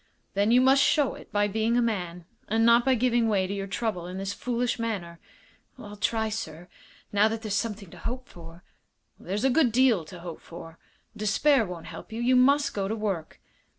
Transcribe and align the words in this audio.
"Then 0.33 0.49
you 0.49 0.61
must 0.61 0.81
show 0.81 1.13
it 1.13 1.31
by 1.31 1.47
being 1.47 1.77
a 1.77 1.81
man, 1.83 2.25
and 2.47 2.65
not 2.65 2.83
by 2.83 2.95
giving 2.95 3.29
way 3.29 3.45
to 3.45 3.53
your 3.53 3.67
trouble 3.67 4.07
in 4.07 4.17
this 4.17 4.33
foolish 4.33 4.79
manner." 4.79 5.19
"I'll 5.77 5.95
try, 5.95 6.27
sir, 6.27 6.67
now 7.13 7.27
that 7.27 7.43
there's 7.43 7.53
something 7.53 7.91
to 7.91 7.99
hope 7.99 8.27
for." 8.27 8.63
"There's 9.19 9.43
a 9.45 9.51
good 9.51 9.71
deal 9.71 10.03
to 10.05 10.21
hope 10.21 10.41
for. 10.41 10.79
Despair 11.15 11.67
won't 11.67 11.85
help 11.85 12.11
you. 12.11 12.19
You 12.19 12.35
must 12.35 12.73
go 12.73 12.87
to 12.87 12.95
work." 12.95 13.39